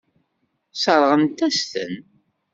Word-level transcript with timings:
Sseṛɣent-as-ten. 0.73 1.93